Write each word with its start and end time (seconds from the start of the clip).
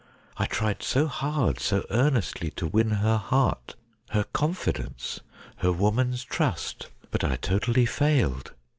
I 0.35 0.47
tried 0.47 0.81
so 0.81 1.05
hard, 1.05 1.59
so 1.59 1.85
earnestly 1.91 2.49
to 2.55 2.65
win 2.65 2.89
her 2.89 3.17
heart, 3.17 3.75
her 4.09 4.23
confi 4.33 4.73
dence, 4.73 5.19
her 5.57 5.71
woman's 5.71 6.23
trust; 6.23 6.87
but 7.11 7.23
I 7.23 7.35
totally 7.35 7.85
failed. 7.85 8.51